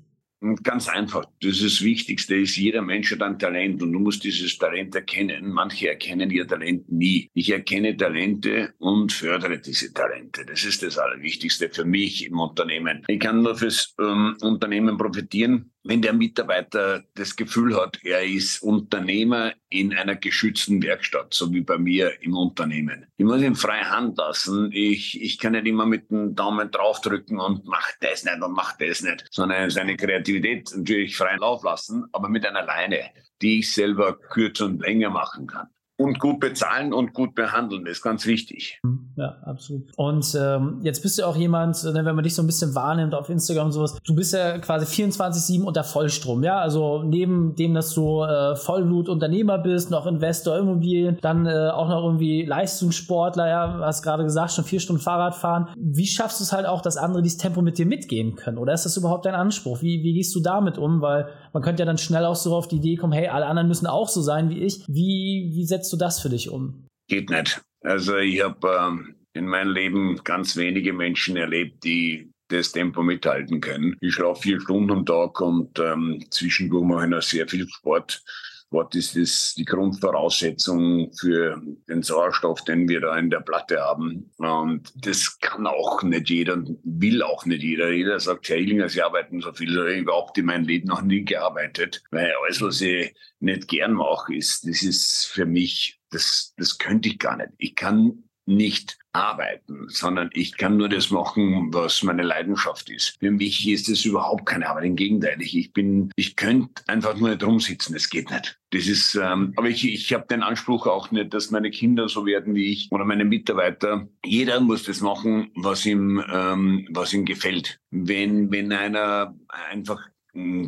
Ganz 0.62 0.88
einfach. 0.88 1.24
Das 1.40 1.52
ist 1.52 1.64
das 1.64 1.82
Wichtigste 1.82 2.36
ist, 2.36 2.56
jeder 2.56 2.82
Mensch 2.82 3.10
hat 3.10 3.22
ein 3.22 3.38
Talent 3.38 3.82
und 3.82 3.92
du 3.92 3.98
musst 3.98 4.22
dieses 4.22 4.58
Talent 4.58 4.94
erkennen. 4.94 5.50
Manche 5.50 5.88
erkennen 5.88 6.30
ihr 6.30 6.46
Talent 6.46 6.92
nie. 6.92 7.30
Ich 7.32 7.50
erkenne 7.50 7.96
Talente 7.96 8.74
und 8.78 9.12
fördere 9.12 9.58
diese 9.58 9.94
Talente. 9.94 10.44
Das 10.44 10.62
ist 10.64 10.82
das 10.82 10.98
Allerwichtigste 10.98 11.70
für 11.70 11.86
mich 11.86 12.26
im 12.26 12.38
Unternehmen. 12.38 13.02
Ich 13.08 13.18
kann 13.18 13.42
nur 13.42 13.56
fürs 13.56 13.94
ähm, 13.98 14.36
Unternehmen 14.42 14.98
profitieren, 14.98 15.72
wenn 15.86 16.02
der 16.02 16.12
Mitarbeiter 16.12 17.04
das 17.14 17.36
Gefühl 17.36 17.76
hat, 17.76 17.98
er 18.02 18.24
ist 18.24 18.62
Unternehmer 18.62 19.52
in 19.68 19.94
einer 19.94 20.16
geschützten 20.16 20.82
Werkstatt, 20.82 21.32
so 21.32 21.52
wie 21.52 21.60
bei 21.60 21.78
mir 21.78 22.22
im 22.22 22.34
Unternehmen. 22.34 23.06
Ich 23.16 23.24
muss 23.24 23.42
ihm 23.42 23.54
freie 23.54 23.88
Hand 23.88 24.18
lassen. 24.18 24.70
Ich, 24.72 25.20
ich 25.20 25.38
kann 25.38 25.52
nicht 25.52 25.66
immer 25.66 25.86
mit 25.86 26.10
dem 26.10 26.34
Daumen 26.34 26.70
draufdrücken 26.70 27.38
und 27.38 27.64
mach 27.64 27.88
das 28.00 28.24
nicht 28.24 28.42
und 28.42 28.52
mach 28.52 28.76
das 28.78 29.02
nicht, 29.02 29.26
sondern 29.30 29.70
seine 29.70 29.96
Kreativität 29.96 30.70
natürlich 30.74 31.16
freien 31.16 31.40
Lauf 31.40 31.62
lassen, 31.62 32.04
aber 32.12 32.28
mit 32.28 32.44
einer 32.46 32.64
Leine, 32.64 33.10
die 33.40 33.60
ich 33.60 33.72
selber 33.72 34.18
kürzer 34.18 34.66
und 34.66 34.80
länger 34.80 35.10
machen 35.10 35.46
kann 35.46 35.68
und 35.98 36.18
gut 36.18 36.40
bezahlen 36.40 36.92
und 36.92 37.14
gut 37.14 37.34
behandeln, 37.34 37.86
ist 37.86 38.02
ganz 38.02 38.26
wichtig. 38.26 38.80
Ja, 39.16 39.36
absolut. 39.44 39.88
Und 39.96 40.36
ähm, 40.38 40.80
jetzt 40.82 41.02
bist 41.02 41.18
du 41.18 41.24
auch 41.24 41.36
jemand, 41.36 41.82
ne, 41.84 42.04
wenn 42.04 42.14
man 42.14 42.22
dich 42.22 42.34
so 42.34 42.42
ein 42.42 42.46
bisschen 42.46 42.74
wahrnimmt 42.74 43.14
auf 43.14 43.30
Instagram 43.30 43.66
und 43.66 43.72
sowas, 43.72 43.98
du 44.04 44.14
bist 44.14 44.34
ja 44.34 44.58
quasi 44.58 44.84
24-7 44.84 45.62
unter 45.62 45.84
Vollstrom, 45.84 46.42
ja? 46.44 46.58
Also 46.58 47.02
neben 47.02 47.54
dem, 47.54 47.72
dass 47.72 47.94
du 47.94 48.22
äh, 48.22 48.56
Vollblut-Unternehmer 48.56 49.58
bist, 49.58 49.90
noch 49.90 50.06
Investor 50.06 50.58
Immobilien, 50.58 51.16
dann 51.22 51.46
äh, 51.46 51.70
auch 51.70 51.88
noch 51.88 52.04
irgendwie 52.04 52.44
Leistungssportler, 52.44 53.48
ja, 53.48 53.78
hast 53.80 54.02
gerade 54.02 54.24
gesagt, 54.24 54.52
schon 54.52 54.64
vier 54.64 54.80
Stunden 54.80 55.00
Fahrrad 55.00 55.34
fahren. 55.34 55.68
Wie 55.78 56.06
schaffst 56.06 56.40
du 56.40 56.44
es 56.44 56.52
halt 56.52 56.66
auch, 56.66 56.82
dass 56.82 56.98
andere 56.98 57.22
dieses 57.22 57.38
Tempo 57.38 57.62
mit 57.62 57.78
dir 57.78 57.86
mitgehen 57.86 58.36
können? 58.36 58.58
Oder 58.58 58.74
ist 58.74 58.84
das 58.84 58.96
überhaupt 58.98 59.24
dein 59.24 59.34
Anspruch? 59.34 59.80
Wie, 59.80 60.02
wie 60.02 60.12
gehst 60.12 60.34
du 60.34 60.40
damit 60.40 60.76
um? 60.76 61.00
Weil 61.00 61.28
man 61.54 61.62
könnte 61.62 61.82
ja 61.82 61.86
dann 61.86 61.96
schnell 61.96 62.26
auch 62.26 62.36
so 62.36 62.54
auf 62.54 62.68
die 62.68 62.76
Idee 62.76 62.96
kommen, 62.96 63.14
hey, 63.14 63.28
alle 63.28 63.46
anderen 63.46 63.68
müssen 63.68 63.86
auch 63.86 64.08
so 64.08 64.20
sein 64.20 64.50
wie 64.50 64.58
ich. 64.58 64.84
Wie, 64.88 65.52
wie 65.54 65.64
setzt 65.64 65.85
du 65.92 65.96
das 65.96 66.20
für 66.20 66.28
dich 66.28 66.48
um? 66.48 66.86
Geht 67.08 67.30
nicht. 67.30 67.60
Also 67.82 68.16
ich 68.16 68.42
habe 68.42 68.68
ähm, 68.68 69.14
in 69.32 69.46
meinem 69.46 69.72
Leben 69.72 70.16
ganz 70.24 70.56
wenige 70.56 70.92
Menschen 70.92 71.36
erlebt, 71.36 71.84
die 71.84 72.30
das 72.48 72.72
Tempo 72.72 73.02
mithalten 73.02 73.60
können. 73.60 73.96
Ich 74.00 74.14
schlafe 74.14 74.42
vier 74.42 74.60
Stunden 74.60 74.92
am 74.92 75.06
Tag 75.06 75.40
und 75.40 75.78
ähm, 75.78 76.24
zwischendurch 76.30 76.84
mache 76.84 77.04
ich 77.04 77.10
noch 77.10 77.22
sehr 77.22 77.48
viel 77.48 77.68
Sport. 77.68 78.22
Sport 78.68 78.96
ist 78.96 79.16
das 79.16 79.54
die 79.56 79.64
Grundvoraussetzung 79.64 81.12
für 81.18 81.62
den 81.88 82.02
Sauerstoff, 82.02 82.64
den 82.64 82.88
wir 82.88 83.00
da 83.00 83.16
in 83.16 83.30
der 83.30 83.40
Platte 83.40 83.80
haben. 83.80 84.32
Und 84.38 84.92
das 85.06 85.38
kann 85.38 85.66
auch 85.68 86.02
nicht 86.02 86.28
jeder 86.30 86.62
will 86.82 87.22
auch 87.22 87.46
nicht 87.46 87.62
jeder. 87.62 87.92
Jeder 87.92 88.18
sagt, 88.18 88.48
Herr 88.48 88.56
Hillinger, 88.56 88.88
Sie 88.88 89.02
arbeiten 89.02 89.40
so 89.40 89.52
viel. 89.52 89.70
Ich 89.70 89.78
habe 89.78 89.94
überhaupt 89.94 90.38
in 90.38 90.46
meinem 90.46 90.66
Leben 90.66 90.88
noch 90.88 91.02
nie 91.02 91.24
gearbeitet, 91.24 92.02
weil 92.10 92.32
alles, 92.42 92.60
was 92.60 92.80
ich 92.80 93.14
nicht 93.38 93.68
gern 93.68 93.92
mache, 93.92 94.34
ist, 94.34 94.66
das 94.66 94.82
ist 94.82 95.26
für 95.26 95.46
mich, 95.46 96.00
das, 96.10 96.52
das 96.56 96.78
könnte 96.78 97.08
ich 97.08 97.18
gar 97.18 97.36
nicht. 97.36 97.50
Ich 97.58 97.76
kann 97.76 98.24
nicht 98.46 98.98
arbeiten, 99.16 99.88
sondern 99.88 100.30
ich 100.32 100.56
kann 100.56 100.76
nur 100.76 100.88
das 100.88 101.10
machen, 101.10 101.72
was 101.72 102.02
meine 102.02 102.22
Leidenschaft 102.22 102.90
ist. 102.90 103.16
Für 103.18 103.30
mich 103.30 103.66
ist 103.68 103.88
es 103.88 104.04
überhaupt 104.04 104.46
keine 104.46 104.68
Arbeit. 104.68 104.84
Im 104.84 104.96
Gegenteil, 104.96 105.36
ich 105.40 105.72
bin, 105.72 106.10
ich 106.16 106.36
könnte 106.36 106.82
einfach 106.86 107.16
nur 107.16 107.30
nicht 107.30 107.42
rumsitzen. 107.42 107.94
Das 107.94 108.10
geht 108.10 108.30
nicht. 108.30 108.58
Das 108.70 108.86
ist, 108.86 109.14
ähm, 109.14 109.54
aber 109.56 109.68
ich, 109.68 109.86
ich 109.86 110.12
habe 110.12 110.26
den 110.28 110.42
Anspruch 110.42 110.86
auch 110.86 111.10
nicht, 111.10 111.32
dass 111.32 111.50
meine 111.50 111.70
Kinder 111.70 112.08
so 112.08 112.26
werden 112.26 112.54
wie 112.54 112.72
ich 112.72 112.88
oder 112.90 113.04
meine 113.04 113.24
Mitarbeiter. 113.24 114.08
Jeder 114.24 114.60
muss 114.60 114.84
das 114.84 115.00
machen, 115.00 115.50
was 115.54 115.86
ihm, 115.86 116.22
ähm, 116.32 116.88
was 116.90 117.12
ihm 117.12 117.24
gefällt. 117.24 117.80
Wenn, 117.90 118.50
wenn 118.50 118.72
einer 118.72 119.34
einfach 119.70 120.00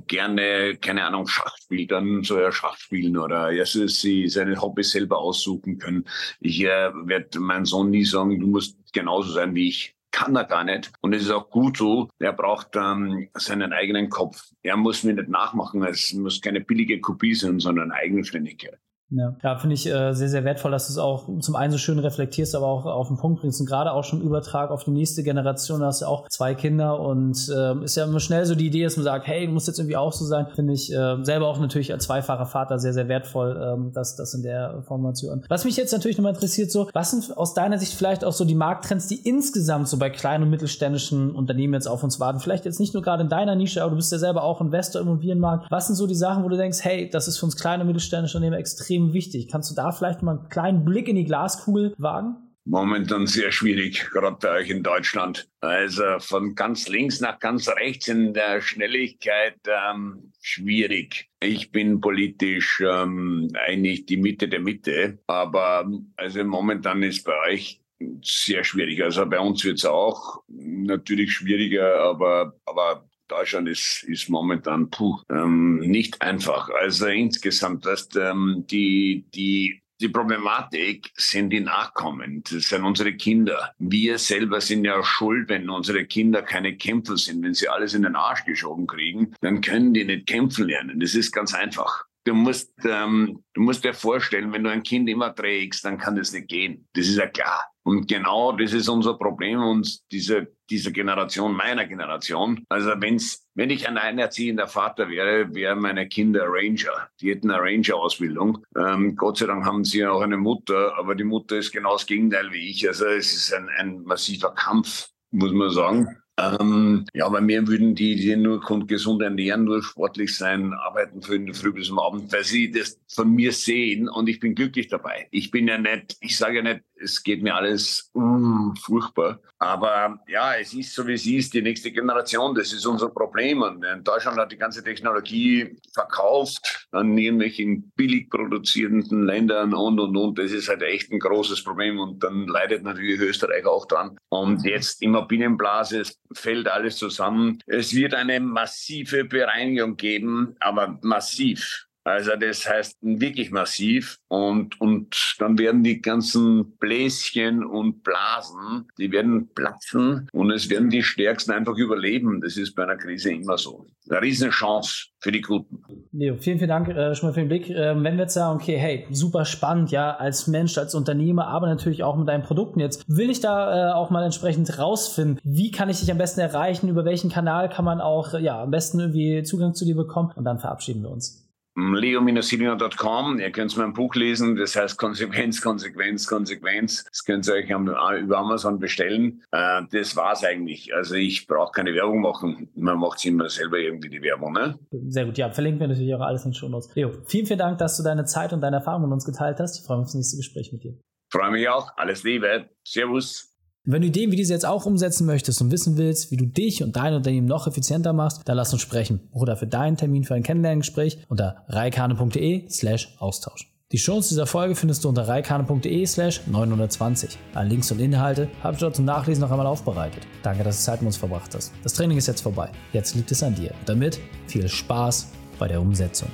gerne, 0.07 0.77
keine 0.77 1.05
Ahnung, 1.05 1.27
Schach 1.27 1.57
spielt, 1.59 1.91
dann 1.91 2.23
soll 2.23 2.43
er 2.43 2.53
Schach 2.53 2.77
spielen 2.77 3.17
oder 3.17 3.53
er 3.53 3.67
soll 3.67 3.89
sich 3.89 4.33
seine 4.33 4.61
Hobbys 4.61 4.91
selber 4.91 5.19
aussuchen 5.19 5.79
können. 5.79 6.05
Ich 6.41 6.63
äh, 6.63 6.91
werde 7.05 7.41
meinem 7.41 7.67
Sohn 7.67 7.91
nie 7.91 8.05
sagen, 8.05 8.39
du 8.41 8.47
musst 8.47 8.77
genauso 8.93 9.33
sein 9.33 9.55
wie 9.55 9.69
ich 9.69 9.95
kann 10.11 10.35
er 10.35 10.45
gar 10.45 10.65
nicht. 10.65 10.91
Und 11.01 11.15
es 11.15 11.23
ist 11.23 11.31
auch 11.31 11.51
gut 11.51 11.77
so. 11.77 12.09
Er 12.19 12.33
braucht 12.33 12.75
ähm, 12.75 13.29
seinen 13.35 13.73
eigenen 13.73 14.09
Kopf. 14.09 14.51
Er 14.63 14.77
muss 14.77 15.05
mir 15.05 15.15
nicht 15.15 15.29
nachmachen. 15.29 15.85
Es 15.85 16.13
muss 16.13 16.41
keine 16.41 16.61
billige 16.61 17.01
Kopie 17.01 17.35
sein, 17.35 17.61
sondern 17.61 17.93
Eigenständigkeit. 17.93 18.79
Ja, 19.11 19.35
ja 19.43 19.59
finde 19.59 19.75
ich 19.75 19.87
äh, 19.87 20.13
sehr, 20.13 20.29
sehr 20.29 20.45
wertvoll, 20.45 20.71
dass 20.71 20.87
du 20.87 20.93
es 20.93 20.99
auch 20.99 21.29
zum 21.41 21.57
einen 21.57 21.73
so 21.73 21.79
schön 21.79 21.99
reflektierst, 21.99 22.55
aber 22.55 22.67
auch 22.67 22.85
auf 22.85 23.09
den 23.09 23.17
Punkt 23.17 23.41
bringst 23.41 23.61
und 23.61 23.67
gerade 23.67 23.93
auch 23.93 24.05
schon 24.05 24.21
Übertrag 24.21 24.71
auf 24.71 24.85
die 24.85 24.91
nächste 24.91 25.23
Generation. 25.23 25.81
Da 25.81 25.87
hast 25.87 26.03
du 26.03 26.05
ja 26.05 26.11
auch 26.11 26.29
zwei 26.29 26.55
Kinder 26.55 27.01
und 27.01 27.49
äh, 27.49 27.85
ist 27.85 27.97
ja 27.97 28.05
immer 28.05 28.21
schnell 28.21 28.45
so 28.45 28.55
die 28.55 28.67
Idee, 28.67 28.85
dass 28.85 28.97
man 28.97 29.05
sagt, 29.05 29.27
hey, 29.27 29.47
du 29.47 29.53
musst 29.53 29.67
jetzt 29.67 29.79
irgendwie 29.79 29.97
auch 29.97 30.13
so 30.13 30.27
sein. 30.27 30.47
Finde 30.55 30.75
ich 30.75 30.93
äh, 30.93 31.25
selber 31.25 31.49
auch 31.49 31.59
natürlich 31.59 31.93
als 31.93 32.05
zweifacher 32.05 32.47
Vater 32.47 32.79
sehr, 32.79 32.93
sehr 32.93 33.09
wertvoll, 33.09 33.59
ähm, 33.63 33.93
das, 33.95 34.17
das 34.17 34.35
in 34.35 34.43
der 34.43 34.83
Formation. 34.87 35.45
Was 35.49 35.65
mich 35.65 35.77
jetzt 35.77 35.93
natürlich 35.93 36.19
nochmal 36.19 36.35
interessiert, 36.35 36.71
so, 36.71 36.91
was 36.93 37.11
sind 37.11 37.37
aus 37.37 37.55
deiner 37.55 37.79
Sicht 37.79 37.95
vielleicht 37.95 38.25
auch 38.25 38.33
so 38.33 38.45
die 38.45 38.55
Markttrends, 38.55 39.07
die 39.07 39.27
insgesamt 39.27 39.89
so 39.89 39.97
bei 39.97 40.11
kleinen 40.11 40.45
und 40.45 40.51
mittelständischen 40.51 41.31
Unternehmen 41.31 41.73
jetzt 41.73 41.89
auf 41.89 42.03
uns 42.03 42.21
warten? 42.21 42.41
Vielleicht 42.41 42.67
jetzt 42.67 42.79
nicht 42.79 42.93
nur 42.93 43.03
gerade 43.03 43.23
in 43.23 43.31
deiner 43.31 43.55
Nische, 43.55 43.83
aber 43.83 43.91
du 43.91 43.97
bist 43.97 44.13
ja 44.13 44.19
selber 44.19 44.43
auch 44.43 44.61
Investor 44.61 45.01
im 45.01 45.09
Immobilienmarkt. 45.09 45.71
Was 45.71 45.87
sind 45.87 45.97
so 45.97 46.07
die 46.07 46.15
Sachen, 46.15 46.45
wo 46.45 46.49
du 46.49 46.59
denkst, 46.59 46.79
hey, 46.83 47.09
das 47.09 47.27
ist 47.27 47.39
für 47.39 47.47
uns 47.47 47.57
kleine 47.57 47.83
und 47.83 47.87
mittelständische 47.87 48.37
Unternehmen 48.37 48.61
extrem 48.61 48.98
extrem 48.99 49.13
wichtig. 49.13 49.49
Kannst 49.51 49.71
du 49.71 49.75
da 49.75 49.93
vielleicht 49.93 50.23
mal 50.23 50.39
einen 50.39 50.49
kleinen 50.49 50.85
Blick 50.85 51.09
in 51.09 51.17
die 51.17 51.25
Glaskugel 51.25 51.95
wagen? 51.99 52.37
Momentan 52.65 53.27
sehr 53.27 53.51
schwierig, 53.51 54.11
gerade 54.13 54.37
bei 54.39 54.59
euch 54.59 54.69
in 54.69 54.83
Deutschland. 54.83 55.49
Also 55.63 56.19
von 56.19 56.55
ganz 56.55 56.87
links 56.87 57.19
nach 57.21 57.39
ganz 57.39 57.67
rechts 57.67 58.09
in 58.09 58.35
der 58.35 58.61
Schnelligkeit 58.61 59.57
ähm, 59.67 60.33
schwierig. 60.43 61.31
Ich 61.41 61.73
bin 61.73 61.99
politisch 62.03 62.83
ähm, 62.87 63.49
eigentlich 63.67 64.05
die 64.05 64.19
Mitte 64.19 64.49
der 64.49 64.61
Mitte, 64.61 65.19
aber 65.27 65.91
also 66.17 66.45
momentan 66.45 67.03
ist 67.03 67.25
bei 67.25 67.33
euch 67.49 67.81
sehr 68.23 68.65
schwierig. 68.65 69.03
Also 69.03 69.25
bei 69.25 69.41
uns 69.41 69.65
wird 69.65 69.79
es 69.79 69.87
auch 69.87 70.43
natürlich 70.49 71.33
schwieriger, 71.33 72.01
aber, 72.01 72.53
aber 72.67 73.08
Deutschland 73.29 73.69
ist, 73.69 74.05
ist 74.05 74.29
momentan 74.29 74.91
puh, 74.91 75.19
ähm, 75.31 75.79
nicht 75.79 76.21
einfach. 76.23 76.71
Also 76.71 77.07
insgesamt, 77.07 77.87
dass 77.87 78.09
ähm, 78.17 78.65
die, 78.69 79.27
die 79.35 79.83
die 80.01 80.09
Problematik 80.09 81.11
sind 81.17 81.51
die 81.51 81.61
Nachkommen, 81.61 82.43
das 82.49 82.69
sind 82.69 82.85
unsere 82.85 83.15
Kinder. 83.15 83.75
Wir 83.79 84.19
selber 84.19 84.61
sind 84.61 84.85
ja 84.85 85.03
schuld, 85.03 85.49
wenn 85.49 85.69
unsere 85.69 86.05
Kinder 86.05 86.43
keine 86.43 86.77
Kämpfer 86.77 87.17
sind. 87.17 87.43
Wenn 87.43 87.55
sie 87.55 87.69
alles 87.69 87.95
in 87.95 88.03
den 88.03 88.15
Arsch 88.15 88.45
geschoben 88.45 88.87
kriegen, 88.87 89.35
dann 89.41 89.61
können 89.61 89.95
die 89.95 90.05
nicht 90.05 90.29
kämpfen 90.29 90.69
lernen. 90.69 91.01
Das 91.01 91.15
ist 91.15 91.33
ganz 91.33 91.53
einfach. 91.53 92.05
Du 92.25 92.35
musst, 92.35 92.73
ähm, 92.85 93.43
du 93.55 93.63
musst 93.63 93.85
dir 93.85 93.95
vorstellen, 93.95 94.53
wenn 94.53 94.63
du 94.63 94.71
ein 94.71 94.83
Kind 94.83 95.09
immer 95.09 95.35
trägst, 95.35 95.85
dann 95.85 95.99
kann 95.99 96.15
das 96.15 96.33
nicht 96.33 96.49
gehen. 96.49 96.87
Das 96.93 97.09
ist 97.09 97.17
ja 97.17 97.27
klar. 97.27 97.65
Und 97.89 98.07
genau 98.07 98.53
das 98.53 98.75
ist 98.75 98.91
unser 98.91 99.15
Problem 99.15 99.63
und 99.63 100.13
diese, 100.13 100.49
diese 100.69 100.93
Generation, 100.93 101.55
meiner 101.55 101.87
Generation. 101.87 102.63
Also 102.69 102.91
wenn's, 102.99 103.49
wenn 103.55 103.71
ich 103.71 103.89
ein 103.89 103.97
alleinerziehender 103.97 104.67
Vater 104.67 105.09
wäre, 105.09 105.55
wären 105.55 105.79
meine 105.79 106.07
Kinder 106.07 106.45
Ranger. 106.47 107.09
Die 107.19 107.31
hätten 107.31 107.51
eine 107.51 107.63
Ranger-Ausbildung. 107.63 108.59
Ähm, 108.77 109.17
Gott 109.17 109.39
sei 109.39 109.47
Dank 109.47 109.65
haben 109.65 109.87
sie 109.87 110.05
auch 110.05 110.21
eine 110.21 110.37
Mutter, 110.37 110.99
aber 110.99 111.15
die 111.15 111.25
Mutter 111.25 111.57
ist 111.57 111.73
genau 111.73 111.95
das 111.95 112.05
Gegenteil 112.05 112.53
wie 112.53 112.69
ich. 112.69 112.87
Also 112.87 113.07
es 113.07 113.33
ist 113.33 113.55
ein, 113.55 113.71
ein 113.79 114.03
massiver 114.03 114.51
Kampf, 114.51 115.09
muss 115.31 115.53
man 115.53 115.71
sagen. 115.71 116.23
Ähm, 116.39 117.05
ja, 117.15 117.29
bei 117.29 117.41
mir 117.41 117.67
würden 117.67 117.97
die, 117.97 118.15
die 118.15 118.37
nur 118.37 118.61
gesund 118.87 119.23
ernähren, 119.23 119.65
nur 119.65 119.83
sportlich 119.83 120.37
sein, 120.37 120.73
arbeiten 120.73 121.21
von 121.21 121.47
der 121.47 121.55
Früh 121.55 121.73
bis 121.73 121.89
zum 121.89 121.99
Abend, 121.99 122.33
weil 122.33 122.45
sie 122.45 122.71
das 122.71 123.01
von 123.09 123.35
mir 123.35 123.53
sehen 123.53 124.09
und 124.09 124.29
ich 124.29 124.39
bin 124.39 124.55
glücklich 124.55 124.87
dabei. 124.87 125.27
Ich 125.33 125.51
bin 125.51 125.67
ja 125.67 125.79
nicht, 125.79 126.17
ich 126.21 126.37
sage 126.37 126.59
ja 126.59 126.63
nicht, 126.63 126.83
es 126.95 127.25
geht 127.25 127.43
mir 127.43 127.57
alles 127.57 128.13
uh, 128.15 128.73
furchtbar. 128.81 129.41
Aber 129.61 130.21
ja, 130.29 130.55
es 130.55 130.73
ist 130.73 130.95
so, 130.95 131.07
wie 131.07 131.15
es 131.15 131.27
ist. 131.27 131.53
Die 131.53 131.63
nächste 131.63 131.91
Generation, 131.91 132.55
das 132.55 132.73
ist 132.73 132.87
unser 132.87 133.09
Problem. 133.09 133.63
Und 133.63 133.85
in 133.85 134.05
Deutschland 134.05 134.39
hat 134.39 134.53
die 134.53 134.57
ganze 134.57 134.85
Technologie 134.85 135.77
verkauft 135.93 136.87
an 136.93 137.19
irgendwelchen 137.19 137.91
billig 137.97 138.31
produzierenden 138.31 139.25
Ländern 139.25 139.75
und, 139.75 139.99
und, 139.99 140.17
und. 140.17 140.39
Das 140.39 140.53
ist 140.53 140.69
halt 140.69 140.83
echt 140.83 141.11
ein 141.11 141.19
großes 141.19 141.65
Problem. 141.65 141.99
Und 141.99 142.23
dann 142.23 142.47
leidet 142.47 142.85
natürlich 142.85 143.19
Österreich 143.21 143.67
auch 143.67 143.87
dran. 143.87 144.17
Und 144.29 144.65
jetzt 144.65 145.03
Immobilienblase, 145.03 146.01
es 146.03 146.21
fällt 146.33 146.69
alles 146.69 146.97
zusammen. 146.97 147.59
Es 147.67 147.93
wird 147.95 148.15
eine 148.15 148.39
massive 148.39 149.25
Bereinigung 149.25 149.97
geben, 149.97 150.55
aber 150.61 150.99
massiv. 151.03 151.88
Also 152.05 152.33
das 152.41 152.67
heißt 152.69 152.97
wirklich 153.03 153.51
massiv 153.51 154.19
und, 154.29 154.81
und 154.81 155.37
dann 155.39 155.59
werden 155.59 155.83
die 155.83 156.01
ganzen 156.01 156.77
Bläschen 156.79 157.65
und 157.65 158.03
Blasen, 158.03 158.89
die 158.99 159.13
werden 159.13 159.51
platzen 159.55 160.29
und 160.33 160.51
es 160.51 160.71
werden 160.71 160.89
die 160.89 161.03
Stärksten 161.03 161.53
einfach 161.53 161.77
überleben. 161.77 162.41
Das 162.41 162.57
ist 162.57 162.75
bei 162.75 162.85
einer 162.85 162.97
Krise 162.97 163.33
immer 163.33 163.59
so. 163.59 163.87
Eine 164.09 164.23
Riesenchance 164.23 165.09
für 165.21 165.33
die 165.33 165.43
Guten. 165.43 165.83
Leo, 166.13 166.37
vielen, 166.39 166.59
vielen 166.59 166.71
Dank 166.71 166.89
äh, 166.89 167.15
schon 167.15 167.29
mal 167.29 167.35
für 167.35 167.41
den 167.41 167.49
Blick. 167.49 167.69
Ähm, 167.69 168.03
wenn 168.05 168.17
wir 168.17 168.23
jetzt 168.23 168.35
sagen, 168.35 168.59
okay, 168.59 168.79
hey, 168.79 169.07
super 169.11 169.45
spannend, 169.45 169.91
ja, 169.91 170.17
als 170.17 170.47
Mensch, 170.47 170.79
als 170.79 170.95
Unternehmer, 170.95 171.49
aber 171.49 171.67
natürlich 171.67 172.05
auch 172.05 172.17
mit 172.17 172.29
deinen 172.29 172.43
Produkten 172.43 172.81
jetzt, 172.81 173.05
will 173.07 173.29
ich 173.29 173.41
da 173.41 173.91
äh, 173.91 173.93
auch 173.93 174.09
mal 174.09 174.25
entsprechend 174.25 174.79
rausfinden, 174.79 175.39
wie 175.45 175.71
kann 175.71 175.91
ich 175.91 176.01
dich 176.01 176.11
am 176.11 176.19
besten 176.19 176.41
erreichen, 176.41 176.89
über 176.89 177.05
welchen 177.05 177.31
Kanal 177.31 177.69
kann 177.69 177.85
man 177.85 178.01
auch, 178.01 178.33
ja, 178.39 178.63
am 178.63 178.71
besten 178.71 179.01
irgendwie 179.01 179.43
Zugang 179.43 179.75
zu 179.75 179.85
dir 179.85 179.97
bekommen 179.97 180.33
und 180.37 180.45
dann 180.45 180.59
verabschieden 180.59 181.03
wir 181.03 181.11
uns 181.11 181.48
leo-silino.com. 181.79 183.39
Ihr 183.39 183.51
könnt 183.51 183.77
mein 183.77 183.93
Buch 183.93 184.15
lesen, 184.15 184.57
das 184.57 184.77
heißt 184.77 184.99
Konsequenz, 184.99 185.61
Konsequenz, 185.61 186.27
Konsequenz. 186.27 187.05
Das 187.05 187.25
könnt 187.25 187.47
ihr 187.47 187.55
euch 187.55 187.71
über 187.71 188.39
Amazon 188.39 188.79
bestellen. 188.79 189.43
Äh, 189.53 189.83
das 189.91 190.17
war's 190.17 190.45
eigentlich. 190.45 190.95
Also 190.95 191.15
ich 191.15 191.47
brauche 191.47 191.73
keine 191.73 191.95
Werbung 191.95 192.21
machen. 192.21 192.69
Man 192.75 192.99
macht 192.99 193.25
immer 193.25 193.49
selber 193.49 193.79
irgendwie 193.79 194.09
die 194.09 194.23
Werbung. 194.23 194.53
Ne? 194.53 194.79
Sehr 195.09 195.27
gut, 195.27 195.39
ja, 195.39 195.51
verlinken 195.51 195.81
wir 195.81 195.89
natürlich 195.89 196.15
auch 196.15 196.21
alles 196.21 196.45
in 196.45 196.51
den 196.51 196.55
Show 196.55 196.69
Notes. 196.69 196.95
Leo, 196.95 197.13
vielen, 197.27 197.47
vielen 197.47 197.59
Dank, 197.59 197.79
dass 197.79 197.97
du 197.97 198.03
deine 198.03 198.25
Zeit 198.25 198.53
und 198.53 198.61
deine 198.61 198.77
Erfahrungen 198.77 199.05
mit 199.09 199.13
uns 199.13 199.25
geteilt 199.25 199.59
hast. 199.61 199.79
Ich 199.79 199.87
freue 199.87 199.99
mich 199.99 200.05
auf 200.05 200.09
das 200.09 200.15
nächste 200.15 200.37
Gespräch 200.37 200.73
mit 200.73 200.85
dir. 200.85 200.99
Freue 201.31 201.51
mich 201.51 201.69
auch. 201.69 201.97
Alles 201.97 202.23
Liebe. 202.25 202.71
Servus. 202.85 203.58
Wenn 203.91 204.03
du 204.03 204.09
Ideen 204.09 204.31
wie 204.31 204.37
diese 204.37 204.53
jetzt 204.53 204.67
auch 204.67 204.85
umsetzen 204.85 205.25
möchtest 205.25 205.63
und 205.63 205.71
wissen 205.71 205.97
willst, 205.97 206.31
wie 206.31 206.37
du 206.37 206.45
dich 206.45 206.83
und 206.83 206.95
dein 206.95 207.15
Unternehmen 207.15 207.47
noch 207.47 207.67
effizienter 207.67 208.13
machst, 208.13 208.43
dann 208.45 208.59
lass 208.59 208.71
uns 208.71 208.83
sprechen. 208.83 209.21
Oder 209.33 209.57
für 209.57 209.67
deinen 209.67 209.97
Termin 209.97 210.25
für 210.25 210.35
ein 210.35 210.43
Kennenlerngespräch 210.43 211.21
unter 211.31 211.65
reikane.de 211.69 212.69
slash 212.69 213.17
Austausch. 213.19 213.73
Die 213.91 213.97
Shows 213.97 214.29
dieser 214.29 214.47
Folge 214.47 214.75
findest 214.75 215.05
du 215.05 215.09
unter 215.09 215.27
reikane.de 215.27 216.05
slash 216.05 216.43
920. 216.47 217.39
Alle 217.55 217.71
Links 217.71 217.91
und 217.91 217.99
Inhalte 217.99 218.51
habe 218.63 218.75
ich 218.75 218.81
dort 218.81 218.95
zum 218.95 219.07
Nachlesen 219.07 219.41
noch 219.41 219.51
einmal 219.51 219.67
aufbereitet. 219.67 220.23
Danke, 220.43 220.65
dass 220.65 220.77
du 220.77 220.83
Zeit 220.83 221.01
mit 221.01 221.07
uns 221.07 221.17
verbracht 221.17 221.55
hast. 221.55 221.73
Das 221.83 221.95
Training 221.95 222.19
ist 222.19 222.27
jetzt 222.27 222.43
vorbei. 222.43 222.71
Jetzt 222.93 223.15
liegt 223.15 223.33
es 223.33 223.43
an 223.43 223.55
dir. 223.55 223.71
Und 223.71 223.89
damit 223.89 224.21
viel 224.49 224.69
Spaß 224.69 225.29
bei 225.59 225.67
der 225.67 225.81
Umsetzung. 225.81 226.29